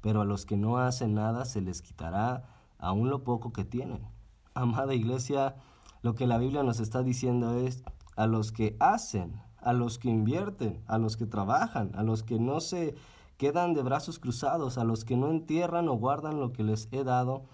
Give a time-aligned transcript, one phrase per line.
[0.00, 2.44] pero a los que no hacen nada se les quitará
[2.78, 4.06] aún lo poco que tienen.
[4.54, 5.56] Amada iglesia,
[6.02, 7.82] lo que la Biblia nos está diciendo es
[8.16, 12.38] a los que hacen, a los que invierten, a los que trabajan, a los que
[12.38, 12.94] no se
[13.36, 17.04] quedan de brazos cruzados, a los que no entierran o guardan lo que les he
[17.04, 17.44] dado,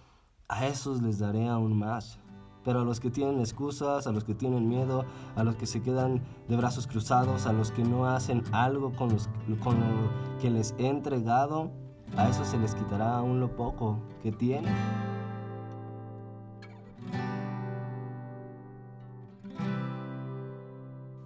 [0.48, 2.18] a esos les daré aún más.
[2.64, 5.04] Pero a los que tienen excusas, a los que tienen miedo,
[5.36, 9.14] a los que se quedan de brazos cruzados, a los que no hacen algo con,
[9.62, 11.70] con lo que les he entregado,
[12.16, 14.74] a esos se les quitará aún lo poco que tienen.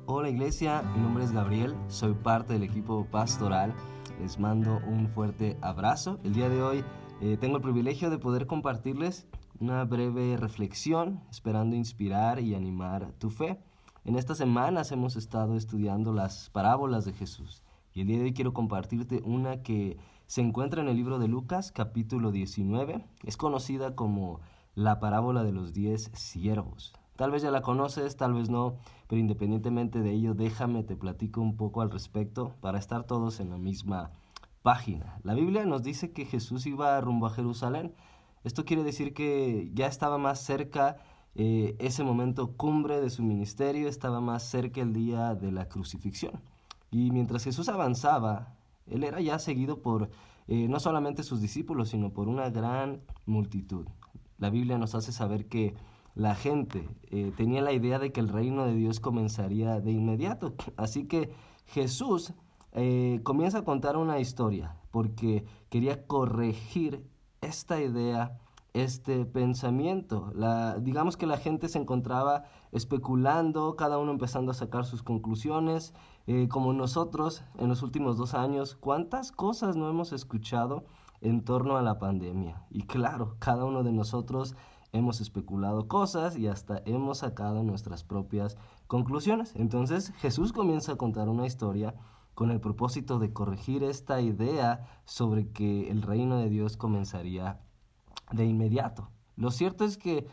[0.06, 3.74] Hola iglesia, mi nombre es Gabriel, soy parte del equipo pastoral.
[4.20, 6.18] Les mando un fuerte abrazo.
[6.24, 6.84] El día de hoy
[7.20, 9.26] eh, tengo el privilegio de poder compartirles
[9.60, 13.60] una breve reflexión, esperando inspirar y animar tu fe.
[14.04, 18.32] En estas semanas hemos estado estudiando las parábolas de Jesús y el día de hoy
[18.32, 23.02] quiero compartirte una que se encuentra en el libro de Lucas capítulo 19.
[23.24, 24.40] Es conocida como
[24.74, 26.92] la parábola de los diez siervos.
[27.16, 28.76] Tal vez ya la conoces, tal vez no,
[29.08, 33.48] pero independientemente de ello, déjame te platico un poco al respecto para estar todos en
[33.48, 34.10] la misma
[34.62, 35.18] página.
[35.22, 37.94] La Biblia nos dice que Jesús iba rumbo a Jerusalén.
[38.44, 40.98] Esto quiere decir que ya estaba más cerca
[41.36, 46.42] eh, ese momento cumbre de su ministerio, estaba más cerca el día de la crucifixión.
[46.90, 48.57] Y mientras Jesús avanzaba,
[48.90, 50.10] él era ya seguido por
[50.48, 53.86] eh, no solamente sus discípulos, sino por una gran multitud.
[54.38, 55.74] La Biblia nos hace saber que
[56.14, 60.54] la gente eh, tenía la idea de que el reino de Dios comenzaría de inmediato.
[60.76, 61.30] Así que
[61.66, 62.32] Jesús
[62.72, 67.04] eh, comienza a contar una historia porque quería corregir
[67.40, 68.38] esta idea,
[68.74, 70.30] este pensamiento.
[70.34, 75.94] La, digamos que la gente se encontraba especulando, cada uno empezando a sacar sus conclusiones,
[76.26, 80.84] eh, como nosotros en los últimos dos años, ¿cuántas cosas no hemos escuchado
[81.20, 82.62] en torno a la pandemia?
[82.70, 84.54] Y claro, cada uno de nosotros
[84.92, 89.54] hemos especulado cosas y hasta hemos sacado nuestras propias conclusiones.
[89.54, 91.94] Entonces Jesús comienza a contar una historia
[92.34, 97.60] con el propósito de corregir esta idea sobre que el reino de Dios comenzaría
[98.32, 99.08] de inmediato.
[99.36, 100.26] Lo cierto es que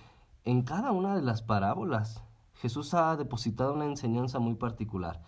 [0.44, 2.24] en cada una de las parábolas
[2.56, 5.22] Jesús ha depositado una enseñanza muy particular,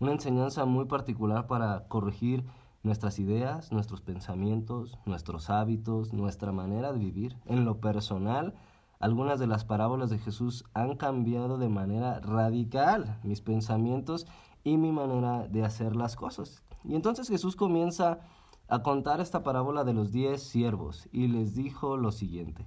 [0.00, 2.44] una enseñanza muy particular para corregir
[2.82, 7.36] nuestras ideas, nuestros pensamientos, nuestros hábitos, nuestra manera de vivir.
[7.46, 8.54] En lo personal,
[9.00, 14.26] algunas de las parábolas de Jesús han cambiado de manera radical mis pensamientos
[14.62, 16.62] y mi manera de hacer las cosas.
[16.84, 18.20] Y entonces Jesús comienza
[18.68, 22.66] a contar esta parábola de los diez siervos y les dijo lo siguiente.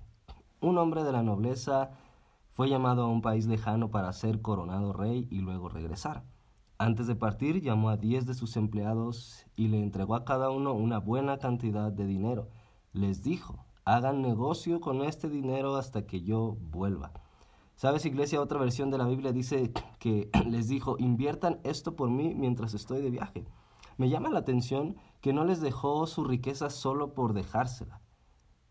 [0.60, 1.92] Un hombre de la nobleza
[2.54, 6.24] fue llamado a un país lejano para ser coronado rey y luego regresar.
[6.80, 10.74] Antes de partir llamó a diez de sus empleados y le entregó a cada uno
[10.74, 12.50] una buena cantidad de dinero.
[12.94, 17.14] Les dijo, hagan negocio con este dinero hasta que yo vuelva.
[17.76, 18.42] ¿Sabes, iglesia?
[18.42, 23.02] Otra versión de la Biblia dice que les dijo, inviertan esto por mí mientras estoy
[23.02, 23.46] de viaje.
[23.98, 28.02] Me llama la atención que no les dejó su riqueza solo por dejársela.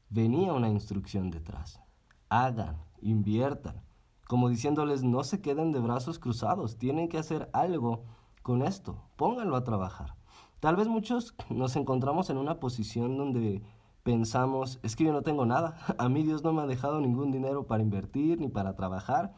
[0.09, 1.81] Venía una instrucción detrás.
[2.29, 3.83] Hagan, inviertan.
[4.29, 8.05] Como diciéndoles, no se queden de brazos cruzados, tienen que hacer algo
[8.43, 10.15] con esto, pónganlo a trabajar.
[10.61, 13.63] Tal vez muchos nos encontramos en una posición donde
[14.05, 17.33] pensamos, es que yo no tengo nada, a mí Dios no me ha dejado ningún
[17.33, 19.35] dinero para invertir ni para trabajar.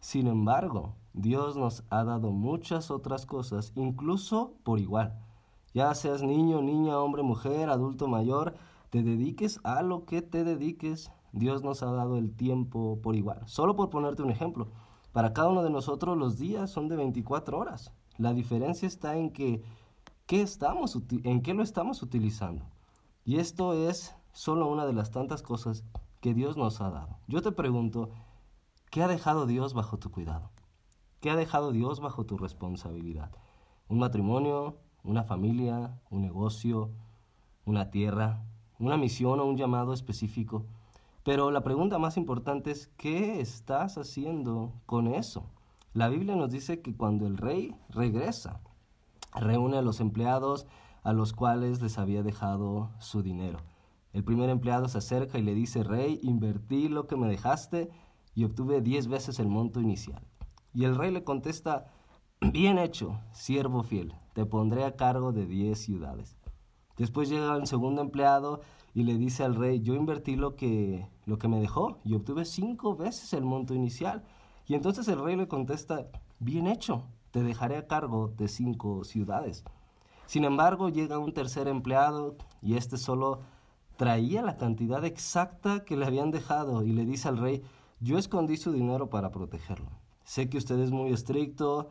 [0.00, 5.18] Sin embargo, Dios nos ha dado muchas otras cosas, incluso por igual.
[5.72, 8.54] Ya seas niño, niña, hombre, mujer, adulto, mayor,
[8.90, 13.42] te dediques a lo que te dediques, Dios nos ha dado el tiempo por igual.
[13.46, 14.68] Solo por ponerte un ejemplo,
[15.12, 17.92] para cada uno de nosotros los días son de 24 horas.
[18.18, 19.62] La diferencia está en que
[20.30, 22.64] ¿qué estamos, en qué lo estamos utilizando.
[23.24, 25.82] Y esto es solo una de las tantas cosas
[26.20, 27.18] que Dios nos ha dado.
[27.26, 28.10] Yo te pregunto,
[28.92, 30.52] ¿qué ha dejado Dios bajo tu cuidado?
[31.18, 33.32] ¿Qué ha dejado Dios bajo tu responsabilidad?
[33.88, 36.90] ¿Un matrimonio, una familia, un negocio,
[37.64, 38.42] una tierra,
[38.78, 40.66] una misión o un llamado específico?
[41.24, 45.44] Pero la pregunta más importante es, ¿qué estás haciendo con eso?
[45.92, 48.60] La Biblia nos dice que cuando el rey regresa,
[49.34, 50.66] reúne a los empleados,
[51.02, 53.58] a los cuales les había dejado su dinero.
[54.12, 57.90] El primer empleado se acerca y le dice, Rey, invertí lo que me dejaste
[58.34, 60.22] y obtuve diez veces el monto inicial.
[60.72, 61.86] Y el rey le contesta,
[62.42, 66.38] Bien hecho, siervo fiel, te pondré a cargo de diez ciudades.
[66.96, 68.62] Después llega el segundo empleado
[68.94, 72.46] y le dice al rey, yo invertí lo que, lo que me dejó y obtuve
[72.46, 74.24] cinco veces el monto inicial.
[74.66, 76.06] Y entonces el rey le contesta,
[76.38, 79.62] bien hecho, te dejaré a cargo de cinco ciudades.
[80.26, 83.40] Sin embargo, llega un tercer empleado y este solo
[83.96, 87.62] traía la cantidad exacta que le habían dejado y le dice al rey,
[88.00, 89.90] yo escondí su dinero para protegerlo.
[90.24, 91.90] Sé que usted es muy estricto,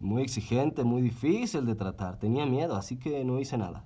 [0.00, 2.18] muy exigente, muy difícil de tratar.
[2.18, 3.84] Tenía miedo, así que no hice nada.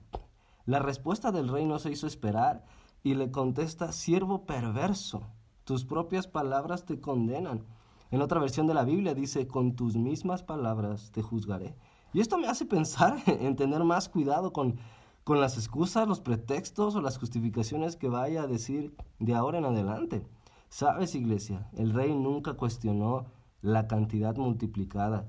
[0.64, 2.64] La respuesta del rey no se hizo esperar
[3.02, 5.22] y le contesta, siervo perverso,
[5.64, 7.66] tus propias palabras te condenan.
[8.11, 11.76] En otra versión de la Biblia dice, con tus mismas palabras te juzgaré.
[12.14, 14.78] Y esto me hace pensar en tener más cuidado con
[15.25, 19.64] con las excusas, los pretextos o las justificaciones que vaya a decir de ahora en
[19.64, 20.26] adelante.
[20.69, 23.25] Sabes, iglesia, el rey nunca cuestionó
[23.62, 25.26] la cantidad multiplicada.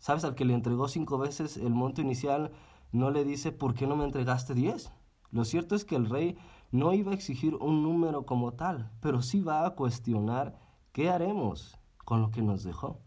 [0.00, 2.50] Sabes, al que le entregó cinco veces el monto inicial,
[2.90, 4.92] no le dice, ¿por qué no me entregaste diez?
[5.30, 6.36] Lo cierto es que el rey
[6.72, 10.58] no iba a exigir un número como tal, pero sí va a cuestionar
[10.92, 12.98] qué haremos con lo que nos dejó.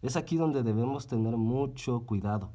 [0.00, 2.52] Es aquí donde debemos tener mucho cuidado.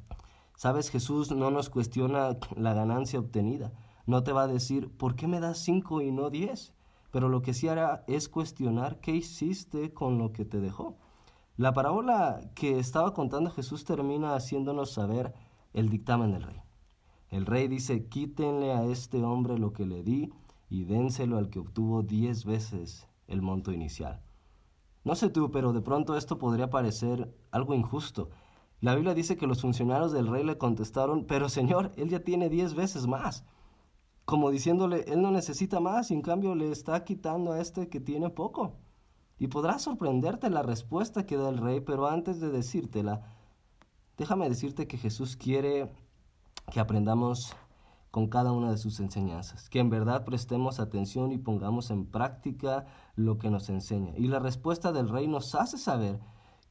[0.56, 3.72] Sabes, Jesús no nos cuestiona la ganancia obtenida.
[4.04, 6.74] No te va a decir, ¿por qué me das cinco y no diez?
[7.12, 10.98] Pero lo que sí hará es cuestionar qué hiciste con lo que te dejó.
[11.56, 15.32] La parábola que estaba contando Jesús termina haciéndonos saber
[15.72, 16.60] el dictamen del rey.
[17.30, 20.34] El rey dice, quítenle a este hombre lo que le di
[20.68, 24.20] y dénselo al que obtuvo diez veces el monto inicial.
[25.02, 28.28] No sé tú, pero de pronto esto podría parecer algo injusto.
[28.82, 32.50] La Biblia dice que los funcionarios del rey le contestaron, pero Señor, él ya tiene
[32.50, 33.46] diez veces más.
[34.26, 38.00] Como diciéndole, él no necesita más y en cambio le está quitando a este que
[38.00, 38.74] tiene poco.
[39.38, 43.22] Y podrá sorprenderte la respuesta que da el rey, pero antes de decírtela,
[44.16, 45.90] déjame decirte que Jesús quiere
[46.72, 47.54] que aprendamos
[48.10, 52.86] con cada una de sus enseñanzas, que en verdad prestemos atención y pongamos en práctica
[53.14, 54.12] lo que nos enseña.
[54.16, 56.18] Y la respuesta del rey nos hace saber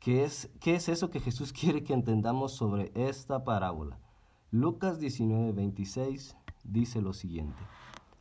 [0.05, 3.97] ¿Qué es, ¿Qué es eso que Jesús quiere que entendamos sobre esta parábola?
[4.51, 7.57] Lucas 19, 26 dice lo siguiente.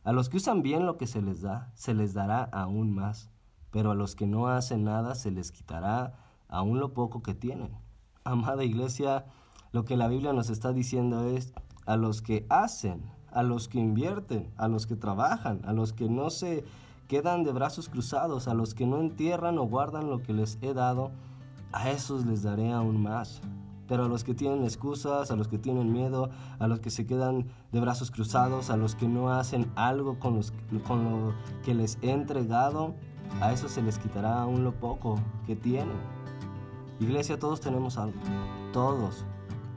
[0.03, 3.29] A los que usan bien lo que se les da, se les dará aún más,
[3.75, 6.13] pero a los que no hacen nada se les quitará
[6.47, 7.71] aún lo poco que tienen.
[8.23, 9.25] Amada iglesia,
[9.73, 11.51] lo que la Biblia nos está diciendo es
[11.85, 16.07] a los que hacen, a los que invierten, a los que trabajan, a los que
[16.07, 16.63] no se
[17.09, 20.73] quedan de brazos cruzados, a los que no entierran o guardan lo que les he
[20.73, 21.11] dado,
[21.73, 23.41] a esos les daré aún más.
[23.89, 26.29] Pero a los que tienen excusas, a los que tienen miedo,
[26.59, 30.39] a los que se quedan de brazos cruzados, a los que no hacen algo con,
[30.87, 31.33] con lo
[31.65, 32.95] que les he entregado,
[33.41, 35.97] a esos se les quitará aún lo poco que tienen.
[36.99, 38.19] Iglesia, todos tenemos algo.
[38.71, 39.25] Todos.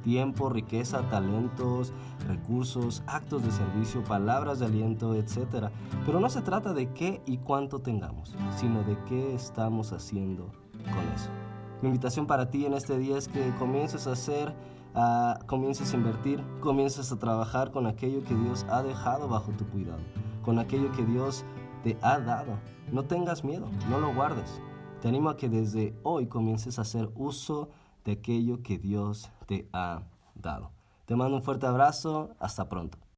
[0.02, 1.92] Tiempo, riqueza, talentos,
[2.26, 5.70] recursos, actos de servicio, palabras de aliento, etc.
[6.06, 10.50] Pero no se trata de qué y cuánto tengamos, sino de qué estamos haciendo
[10.84, 11.30] con eso.
[11.82, 14.54] Mi invitación para ti en este día es que comiences a hacer,
[15.46, 20.00] comiences a invertir, comiences a trabajar con aquello que Dios ha dejado bajo tu cuidado,
[20.44, 21.44] con aquello que Dios
[21.82, 22.58] te ha dado.
[22.92, 24.60] No tengas miedo, no lo guardes.
[25.00, 27.70] Te animo a que desde hoy comiences a hacer uso
[28.04, 30.02] de aquello que Dios te ha
[30.34, 30.70] dado.
[31.06, 32.98] Te mando un fuerte abrazo, hasta pronto.